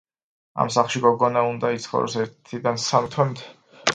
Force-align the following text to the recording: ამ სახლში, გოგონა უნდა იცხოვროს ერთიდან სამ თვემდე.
ამ 0.63 0.71
სახლში, 0.75 1.01
გოგონა 1.03 1.43
უნდა 1.49 1.71
იცხოვროს 1.77 2.17
ერთიდან 2.23 2.83
სამ 2.87 3.13
თვემდე. 3.17 3.55